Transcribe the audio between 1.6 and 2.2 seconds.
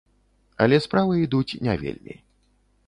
не вельмі.